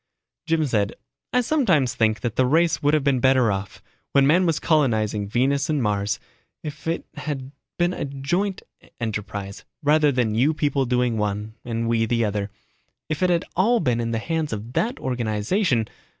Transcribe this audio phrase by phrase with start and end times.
[0.47, 0.95] Jim said,
[1.31, 5.27] "I sometimes think that the race would have been better off, when man was colonizing
[5.27, 6.19] Venus and Mars,
[6.63, 8.63] if it had been a joint
[8.99, 12.49] enterprise rather than you people doing one, and we the other.
[13.09, 15.87] If it had all been in the hands of that organization